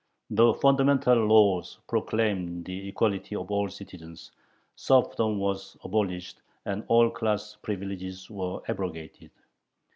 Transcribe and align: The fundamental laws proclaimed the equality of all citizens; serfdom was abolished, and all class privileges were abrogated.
The 0.31 0.55
fundamental 0.55 1.27
laws 1.27 1.77
proclaimed 1.87 2.65
the 2.65 2.89
equality 2.89 3.35
of 3.35 3.51
all 3.51 3.69
citizens; 3.69 4.31
serfdom 4.75 5.37
was 5.37 5.77
abolished, 5.83 6.41
and 6.65 6.83
all 6.87 7.11
class 7.11 7.55
privileges 7.61 8.27
were 8.27 8.61
abrogated. 8.67 9.29